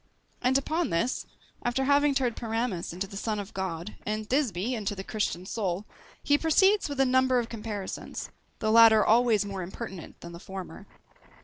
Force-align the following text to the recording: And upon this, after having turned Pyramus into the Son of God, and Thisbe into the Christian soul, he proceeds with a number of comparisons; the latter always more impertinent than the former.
And 0.41 0.57
upon 0.57 0.89
this, 0.89 1.27
after 1.61 1.83
having 1.85 2.15
turned 2.15 2.35
Pyramus 2.35 2.91
into 2.91 3.05
the 3.05 3.15
Son 3.15 3.37
of 3.37 3.53
God, 3.53 3.93
and 4.03 4.27
Thisbe 4.27 4.73
into 4.73 4.95
the 4.95 5.03
Christian 5.03 5.45
soul, 5.45 5.85
he 6.23 6.39
proceeds 6.39 6.89
with 6.89 6.99
a 6.99 7.05
number 7.05 7.37
of 7.37 7.49
comparisons; 7.49 8.31
the 8.57 8.71
latter 8.71 9.05
always 9.05 9.45
more 9.45 9.61
impertinent 9.61 10.19
than 10.21 10.31
the 10.31 10.39
former. 10.39 10.87